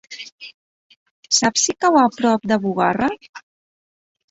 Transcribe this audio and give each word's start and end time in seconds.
Saps 1.41 1.67
si 1.67 1.77
cau 1.85 1.99
a 2.05 2.07
prop 2.17 2.51
de 2.55 2.59
Bugarra? 2.67 3.13